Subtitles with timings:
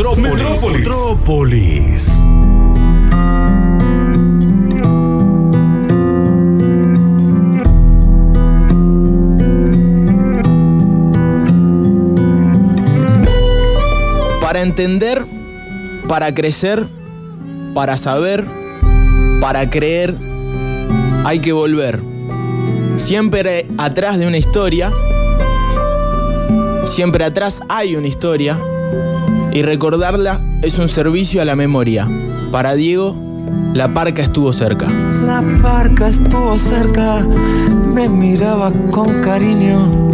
[0.00, 0.62] Metrópolis.
[0.62, 2.24] Metrópolis.
[14.40, 15.26] Para entender,
[16.08, 16.86] para crecer,
[17.74, 18.46] para saber,
[19.42, 20.14] para creer,
[21.26, 22.00] hay que volver.
[22.96, 24.90] Siempre atrás de una historia,
[26.86, 28.56] siempre atrás hay una historia
[29.52, 32.08] y recordarla es un servicio a la memoria.
[32.50, 33.16] Para Diego,
[33.74, 34.86] la parca estuvo cerca.
[35.26, 40.10] La parca estuvo cerca, me miraba con cariño.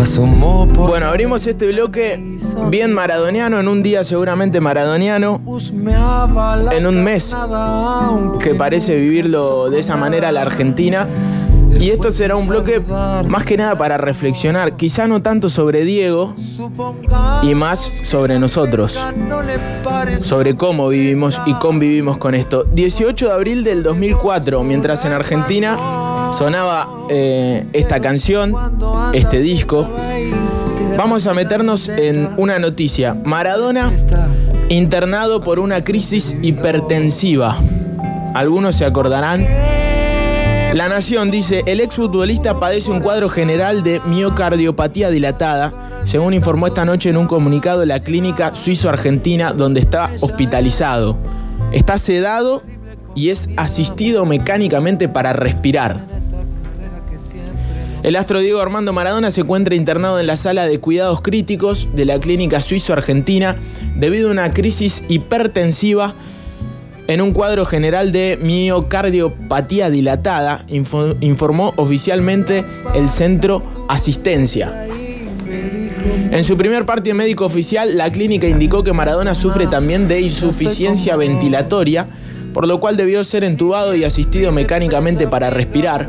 [0.00, 2.38] Asomó por Bueno, abrimos este bloque
[2.68, 5.40] bien maradoniano, en un día seguramente maradoniano,
[6.72, 7.34] en un mes
[8.40, 11.06] que parece vivirlo de esa manera la Argentina.
[11.80, 16.34] Y esto será un bloque más que nada para reflexionar, quizá no tanto sobre Diego
[17.42, 18.98] y más sobre nosotros,
[20.18, 22.64] sobre cómo vivimos y convivimos con esto.
[22.64, 28.54] 18 de abril del 2004, mientras en Argentina sonaba eh, esta canción,
[29.12, 29.88] este disco,
[30.96, 33.14] vamos a meternos en una noticia.
[33.24, 33.92] Maradona
[34.68, 37.56] internado por una crisis hipertensiva.
[38.34, 39.46] Algunos se acordarán.
[40.74, 46.84] La Nación dice, el exfutbolista padece un cuadro general de miocardiopatía dilatada, según informó esta
[46.84, 51.16] noche en un comunicado la clínica suizo-argentina donde está hospitalizado.
[51.72, 52.62] Está sedado
[53.14, 56.04] y es asistido mecánicamente para respirar.
[58.02, 62.04] El astro Diego Armando Maradona se encuentra internado en la sala de cuidados críticos de
[62.04, 63.56] la clínica suizo-argentina
[63.96, 66.14] debido a una crisis hipertensiva
[67.08, 72.64] en un cuadro general de miocardiopatía dilatada, info- informó oficialmente
[72.94, 74.86] el centro Asistencia.
[76.30, 81.16] En su primer parte médico oficial, la clínica indicó que Maradona sufre también de insuficiencia
[81.16, 82.06] ventilatoria,
[82.52, 86.08] por lo cual debió ser entubado y asistido mecánicamente para respirar.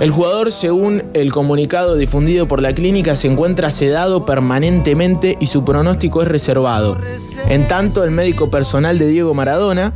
[0.00, 5.64] El jugador, según el comunicado difundido por la clínica, se encuentra sedado permanentemente y su
[5.64, 6.96] pronóstico es reservado.
[7.48, 9.92] En tanto, el médico personal de Diego Maradona,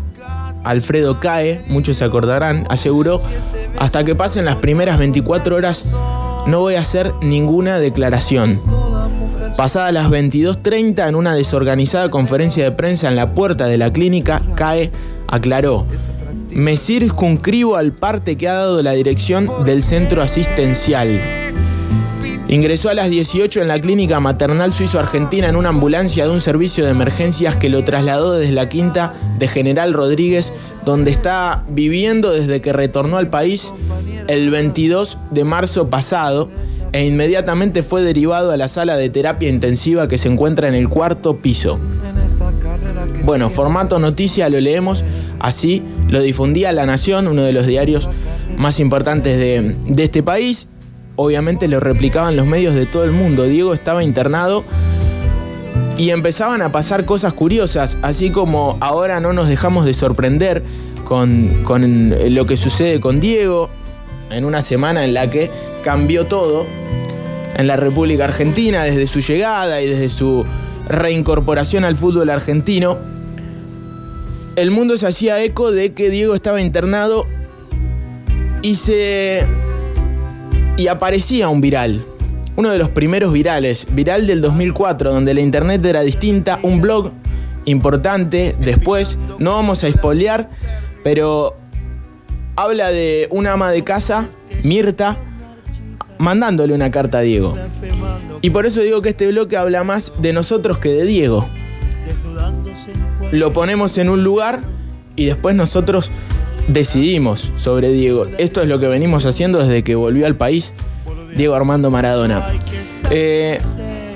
[0.65, 3.21] Alfredo Cae, muchos se acordarán, aseguró,
[3.79, 5.87] hasta que pasen las primeras 24 horas
[6.47, 8.61] no voy a hacer ninguna declaración.
[9.57, 14.43] Pasadas las 22.30 en una desorganizada conferencia de prensa en la puerta de la clínica,
[14.55, 14.91] Cae
[15.29, 15.87] aclaró,
[16.57, 21.21] me circunscribo al parte que ha dado la dirección del centro asistencial.
[22.49, 26.87] Ingresó a las 18 en la clínica maternal suizo-argentina en una ambulancia de un servicio
[26.87, 30.55] de emergencias que lo trasladó desde la quinta de General Rodríguez,
[30.87, 33.75] donde está viviendo desde que retornó al país
[34.27, 36.49] el 22 de marzo pasado
[36.93, 40.89] e inmediatamente fue derivado a la sala de terapia intensiva que se encuentra en el
[40.89, 41.79] cuarto piso.
[43.25, 45.05] Bueno, formato noticia lo leemos,
[45.39, 48.09] así lo difundía La Nación, uno de los diarios
[48.57, 50.69] más importantes de, este país.
[51.17, 53.45] Obviamente lo replicaban los medios de todo el mundo.
[53.45, 54.65] Diego estaba internado
[55.97, 60.63] y empezaban a pasar cosas curiosas, así como ahora no nos dejamos de sorprender
[61.05, 63.71] con, con lo que sucede con Diego
[64.31, 65.51] en una semana en la que
[65.83, 66.67] cambió todo
[67.57, 70.45] en la República Argentina desde su llegada y desde su
[70.89, 72.99] reincorporación al fútbol argentino.
[74.57, 77.27] El mundo se hacía eco de que Diego estaba internado
[78.63, 79.45] y se
[80.79, 82.03] y aparecía un viral.
[82.57, 87.11] Uno de los primeros virales, viral del 2004, donde la internet era distinta, un blog
[87.67, 90.49] importante, después, no vamos a espolear,
[91.05, 91.55] pero
[92.57, 94.27] habla de una ama de casa,
[94.63, 95.19] Mirta,
[96.17, 97.59] mandándole una carta a Diego.
[98.41, 101.47] Y por eso digo que este bloque habla más de nosotros que de Diego.
[103.33, 104.63] Lo ponemos en un lugar
[105.17, 106.11] y después nosotros
[106.69, 108.27] decidimos sobre Diego.
[108.39, 110.73] Esto es lo que venimos haciendo desde que volvió al país
[111.37, 112.47] Diego Armando Maradona.
[113.11, 113.61] Eh,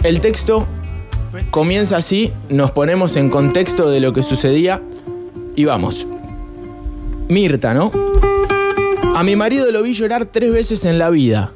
[0.02, 0.66] el texto
[1.50, 4.82] comienza así, nos ponemos en contexto de lo que sucedía
[5.56, 6.06] y vamos.
[7.28, 7.92] Mirta, ¿no?
[9.14, 11.52] A mi marido lo vi llorar tres veces en la vida.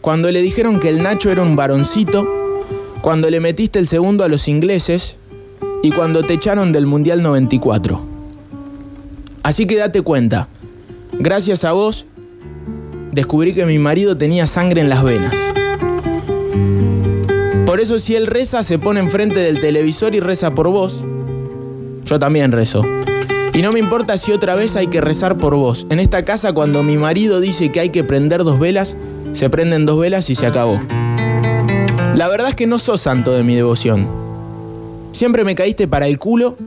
[0.00, 2.26] Cuando le dijeron que el Nacho era un varoncito,
[3.02, 5.16] cuando le metiste el segundo a los ingleses
[5.86, 8.00] y cuando te echaron del Mundial 94.
[9.44, 10.48] Así que date cuenta,
[11.12, 12.06] gracias a vos
[13.12, 15.32] descubrí que mi marido tenía sangre en las venas.
[17.66, 21.04] Por eso si él reza, se pone enfrente del televisor y reza por vos.
[22.04, 22.82] Yo también rezo.
[23.54, 25.86] Y no me importa si otra vez hay que rezar por vos.
[25.88, 28.96] En esta casa cuando mi marido dice que hay que prender dos velas,
[29.34, 30.80] se prenden dos velas y se acabó.
[32.16, 34.25] La verdad es que no sos santo de mi devoción.
[35.16, 36.58] Siempre me caíste para el culo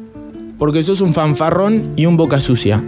[0.57, 2.81] porque sos un fanfarrón y un boca sucia.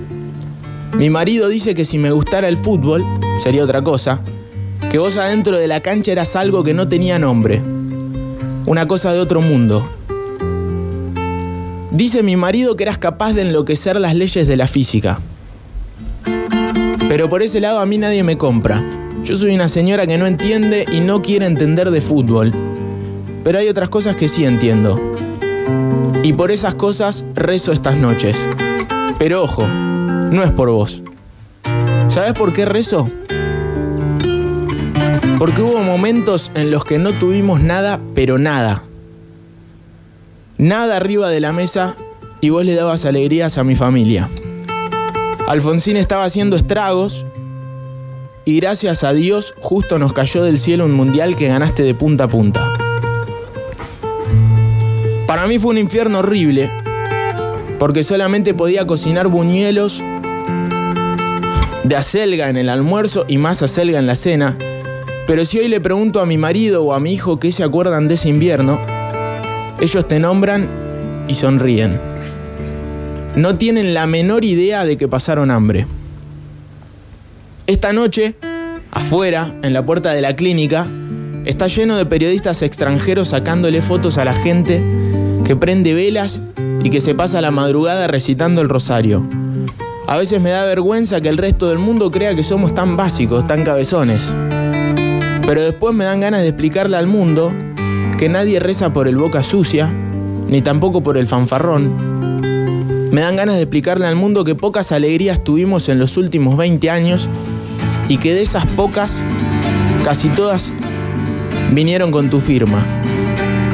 [0.98, 3.06] Mi marido dice que si me gustara el fútbol,
[3.38, 4.22] sería otra cosa,
[4.90, 7.62] que vos adentro de la cancha eras algo que no tenía nombre,
[8.66, 9.88] una cosa de otro mundo.
[11.92, 15.19] Dice mi marido que eras capaz de enloquecer las leyes de la física.
[17.08, 18.84] Pero por ese lado a mí nadie me compra.
[19.24, 22.52] Yo soy una señora que no entiende y no quiere entender de fútbol.
[23.44, 25.11] Pero hay otras cosas que sí entiendo.
[26.23, 28.47] Y por esas cosas rezo estas noches.
[29.18, 31.01] Pero ojo, no es por vos.
[32.09, 33.09] ¿Sabes por qué rezo?
[35.39, 38.83] Porque hubo momentos en los que no tuvimos nada, pero nada.
[40.59, 41.95] Nada arriba de la mesa
[42.39, 44.29] y vos le dabas alegrías a mi familia.
[45.47, 47.25] Alfonsín estaba haciendo estragos
[48.45, 52.25] y gracias a Dios justo nos cayó del cielo un mundial que ganaste de punta
[52.25, 52.70] a punta.
[55.27, 56.69] Para mí fue un infierno horrible
[57.81, 60.03] porque solamente podía cocinar buñuelos
[61.83, 64.56] de acelga en el almuerzo y más acelga en la cena.
[65.25, 68.07] Pero si hoy le pregunto a mi marido o a mi hijo qué se acuerdan
[68.07, 68.79] de ese invierno,
[69.79, 70.68] ellos te nombran
[71.27, 72.00] y sonríen.
[73.35, 75.88] No tienen la menor idea de que pasaron hambre.
[77.65, 78.35] Esta noche,
[78.91, 80.85] afuera, en la puerta de la clínica,
[81.45, 84.83] está lleno de periodistas extranjeros sacándole fotos a la gente
[85.51, 86.39] que prende velas
[86.81, 89.21] y que se pasa la madrugada recitando el rosario.
[90.07, 93.45] A veces me da vergüenza que el resto del mundo crea que somos tan básicos,
[93.48, 94.33] tan cabezones.
[95.45, 97.51] Pero después me dan ganas de explicarle al mundo
[98.18, 99.89] que nadie reza por el boca sucia,
[100.48, 101.98] ni tampoco por el fanfarrón.
[103.12, 106.89] Me dan ganas de explicarle al mundo que pocas alegrías tuvimos en los últimos 20
[106.89, 107.27] años
[108.07, 109.21] y que de esas pocas,
[110.06, 110.74] casi todas
[111.74, 112.86] vinieron con tu firma.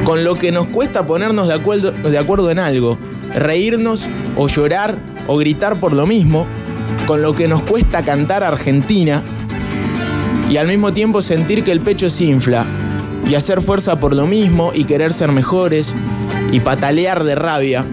[0.08, 2.96] Con lo que nos cuesta ponernos de acuerdo, de acuerdo en algo,
[3.34, 4.96] reírnos o llorar
[5.26, 6.46] o gritar por lo mismo,
[7.06, 9.22] con lo que nos cuesta cantar Argentina
[10.48, 12.64] y al mismo tiempo sentir que el pecho se infla
[13.28, 15.94] y hacer fuerza por lo mismo y querer ser mejores
[16.52, 17.84] y patalear de rabia.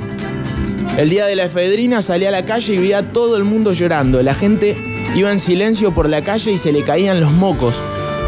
[0.97, 3.73] El día de la efedrina salí a la calle y vi a todo el mundo
[3.73, 4.23] llorando.
[4.23, 4.77] La gente
[5.17, 7.75] iba en silencio por la calle y se le caían los mocos.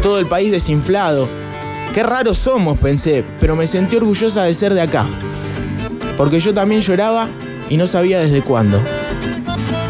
[0.02, 1.26] Todo el país desinflado.
[1.94, 5.06] Qué raros somos, pensé, pero me sentí orgullosa de ser de acá.
[6.16, 7.28] Porque yo también lloraba
[7.68, 8.80] y no sabía desde cuándo.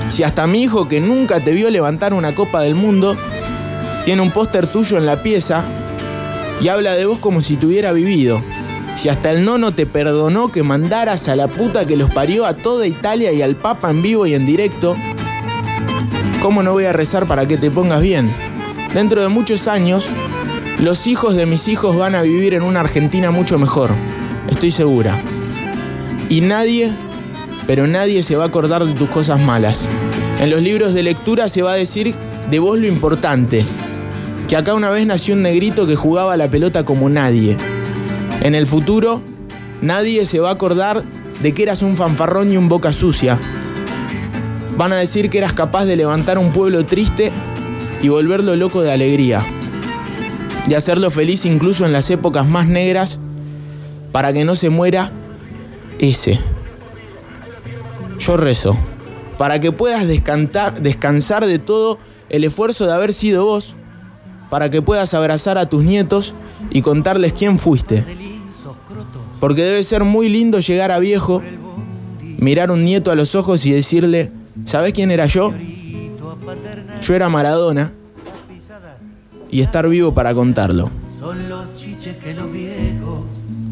[0.08, 3.16] Si hasta mi hijo que nunca te vio levantar una copa del mundo,
[4.04, 5.64] tiene un póster tuyo en la pieza
[6.60, 8.42] y habla de vos como si tuviera vivido.
[8.96, 12.54] Si hasta el nono te perdonó que mandaras a la puta que los parió a
[12.54, 14.96] toda Italia y al Papa en vivo y en directo,
[16.42, 18.28] ¿cómo no voy a rezar para que te pongas bien?
[18.92, 20.08] Dentro de muchos años,
[20.80, 23.90] los hijos de mis hijos van a vivir en una Argentina mucho mejor,
[24.48, 25.20] estoy segura.
[26.28, 26.92] Y nadie,
[27.66, 29.88] pero nadie se va a acordar de tus cosas malas.
[30.40, 32.14] En los libros de lectura se va a decir
[32.48, 33.64] de vos lo importante,
[34.46, 37.56] que acá una vez nació un negrito que jugaba la pelota como nadie.
[38.42, 39.20] En el futuro,
[39.82, 41.02] nadie se va a acordar
[41.42, 43.38] de que eras un fanfarrón y un boca sucia.
[44.76, 47.32] Van a decir que eras capaz de levantar un pueblo triste
[48.00, 49.44] y volverlo loco de alegría.
[50.68, 53.18] De hacerlo feliz incluso en las épocas más negras
[54.12, 55.10] para que no se muera
[55.98, 56.38] ese.
[58.18, 58.76] Yo rezo.
[59.38, 61.98] Para que puedas descansar, de todo
[62.28, 63.76] el esfuerzo de haber sido vos.
[64.50, 66.34] Para que puedas abrazar a tus nietos
[66.68, 68.04] y contarles quién fuiste.
[69.40, 71.42] Porque debe ser muy lindo llegar a viejo,
[72.36, 74.30] mirar un nieto a los ojos y decirle,
[74.66, 75.54] ¿sabes quién era yo?
[77.00, 77.92] Yo era Maradona
[79.50, 80.90] y estar vivo para contarlo.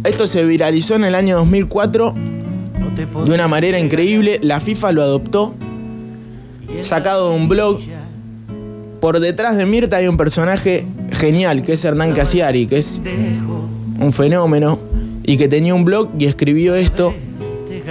[0.04, 2.14] Esto se viralizó en el año 2004
[3.26, 4.38] de una manera increíble.
[4.42, 5.54] La FIFA lo adoptó,
[6.82, 7.80] sacado de un blog.
[9.00, 13.00] Por detrás de Mirta hay un personaje genial, que es Hernán Casiari, que es
[14.00, 14.78] un fenómeno
[15.22, 17.14] y que tenía un blog y escribió esto.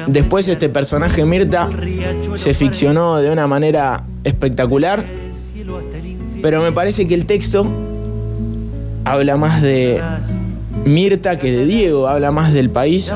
[0.07, 1.69] Después este personaje Mirta
[2.35, 5.05] se ficcionó de una manera espectacular,
[6.45, 7.65] pero me parece que el texto
[9.03, 9.99] habla más de
[10.85, 13.15] Mirta que de Diego, habla más del país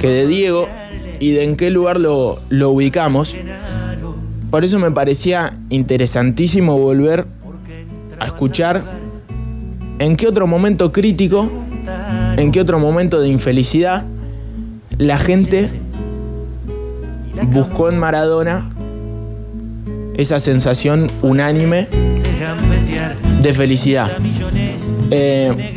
[0.00, 0.66] que de Diego
[1.20, 3.36] y de en qué lugar lo, lo ubicamos.
[4.50, 7.24] Por eso me parecía interesantísimo volver
[8.18, 8.82] a escuchar
[10.00, 11.48] en qué otro momento crítico,
[12.36, 14.02] en qué otro momento de infelicidad,
[14.98, 15.70] la gente
[17.52, 18.68] buscó en Maradona
[20.16, 22.09] esa sensación unánime
[23.40, 24.10] de felicidad.
[25.10, 25.74] Eh,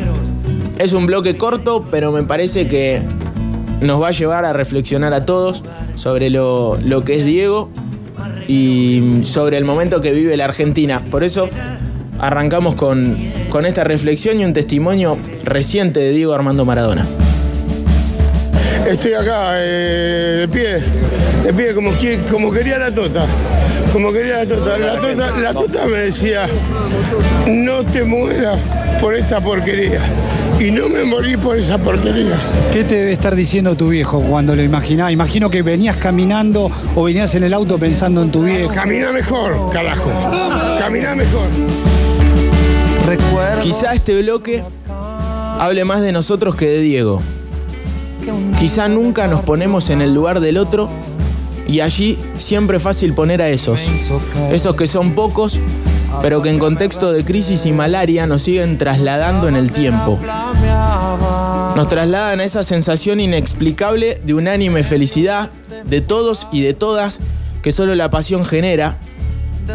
[0.80, 3.02] Es un bloque corto, pero me parece que
[3.82, 5.64] nos va a llevar a reflexionar a todos
[5.96, 7.70] sobre lo, lo que es Diego
[8.48, 11.02] y sobre el momento que vive la Argentina.
[11.12, 11.48] Por eso
[12.20, 13.18] arrancamos con,
[13.50, 17.06] con esta reflexión y un testimonio reciente de Diego Armando Maradona.
[18.88, 20.84] Estoy acá eh, de pie,
[21.44, 21.92] de pie como,
[22.32, 23.26] como quería la tota.
[23.92, 24.78] Como quería la tota.
[24.78, 26.48] La tota, la tota me decía,
[27.48, 28.58] no te mueras
[29.02, 30.00] por esta porquería.
[30.60, 32.38] Y no me morí por esa porquería.
[32.72, 35.12] ¿Qué te debe estar diciendo tu viejo cuando lo imaginás?
[35.12, 38.74] Imagino que venías caminando o venías en el auto pensando en tu viejo.
[38.74, 40.10] Camina mejor, carajo.
[40.80, 41.48] Camina mejor.
[43.06, 44.64] Recuerdo Quizá este bloque
[45.60, 47.22] hable más de nosotros que de Diego.
[48.60, 50.90] Quizá nunca nos ponemos en el lugar del otro
[51.74, 53.82] y allí siempre es fácil poner a esos.
[54.52, 55.58] Esos que son pocos,
[56.22, 60.20] pero que en contexto de crisis y malaria nos siguen trasladando en el tiempo.
[61.76, 65.50] Nos trasladan a esa sensación inexplicable de unánime felicidad
[65.84, 67.18] de todos y de todas
[67.64, 68.98] que solo la pasión genera.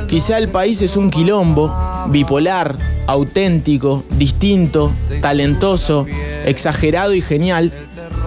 [0.06, 1.74] Quizá el país es un quilombo,
[2.10, 2.76] bipolar,
[3.08, 6.06] auténtico, distinto, talentoso,
[6.44, 7.72] exagerado y genial.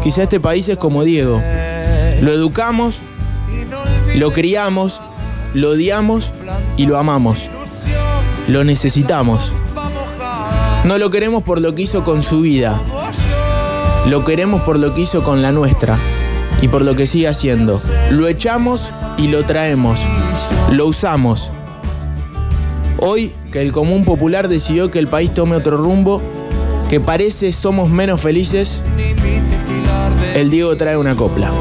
[0.03, 1.41] Quizá este país es como Diego.
[2.19, 2.99] Lo educamos,
[4.15, 4.99] lo criamos,
[5.53, 6.31] lo odiamos
[6.77, 7.49] y lo amamos.
[8.47, 9.53] Lo necesitamos.
[10.83, 12.79] No lo queremos por lo que hizo con su vida.
[14.07, 15.97] Lo queremos por lo que hizo con la nuestra
[16.61, 17.81] y por lo que sigue haciendo.
[18.09, 19.99] Lo echamos y lo traemos.
[20.71, 21.51] Lo usamos.
[22.97, 26.21] Hoy que el común popular decidió que el país tome otro rumbo,
[26.89, 28.81] que parece somos menos felices,
[30.35, 31.51] el Diego trae una copla.